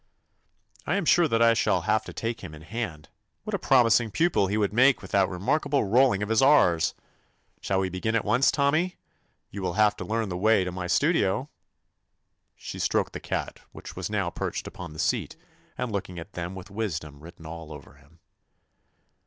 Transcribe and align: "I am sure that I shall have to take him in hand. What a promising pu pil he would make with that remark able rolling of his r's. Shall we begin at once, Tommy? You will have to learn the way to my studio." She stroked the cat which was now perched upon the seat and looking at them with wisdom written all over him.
"I 0.87 0.95
am 0.95 1.05
sure 1.05 1.27
that 1.27 1.43
I 1.43 1.53
shall 1.53 1.81
have 1.81 2.03
to 2.05 2.11
take 2.11 2.41
him 2.41 2.55
in 2.55 2.63
hand. 2.63 3.09
What 3.43 3.53
a 3.53 3.59
promising 3.59 4.09
pu 4.09 4.31
pil 4.31 4.47
he 4.47 4.57
would 4.57 4.73
make 4.73 4.99
with 4.99 5.11
that 5.11 5.29
remark 5.29 5.67
able 5.67 5.83
rolling 5.83 6.23
of 6.23 6.29
his 6.29 6.41
r's. 6.41 6.95
Shall 7.61 7.81
we 7.81 7.89
begin 7.89 8.15
at 8.15 8.25
once, 8.25 8.49
Tommy? 8.49 8.97
You 9.51 9.61
will 9.61 9.73
have 9.73 9.95
to 9.97 10.03
learn 10.03 10.29
the 10.29 10.37
way 10.39 10.63
to 10.63 10.71
my 10.71 10.87
studio." 10.87 11.51
She 12.55 12.79
stroked 12.79 13.13
the 13.13 13.19
cat 13.19 13.59
which 13.73 13.95
was 13.95 14.09
now 14.09 14.31
perched 14.31 14.65
upon 14.65 14.93
the 14.93 14.97
seat 14.97 15.35
and 15.77 15.91
looking 15.91 16.17
at 16.17 16.33
them 16.33 16.55
with 16.55 16.71
wisdom 16.71 17.19
written 17.19 17.45
all 17.45 17.71
over 17.71 17.93
him. 17.97 18.17